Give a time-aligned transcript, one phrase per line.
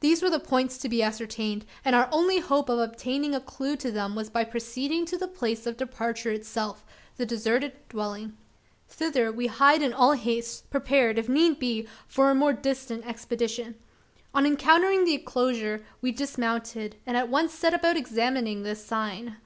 [0.00, 3.76] These were the points to be ascertained; and our only hope of obtaining a clue
[3.76, 6.84] to them was by proceeding to the place of departure itself
[7.18, 8.36] the deserted dwelling.
[8.88, 13.76] Thither we hied in all haste prepared, if need be, for a more distant expedition.
[14.34, 19.36] On entering the enclosure, we dismounted, and at once set about examining the "sign."